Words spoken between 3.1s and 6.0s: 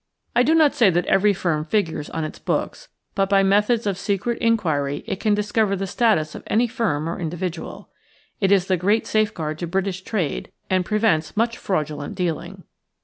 but by methods of secret inquiry it can discover the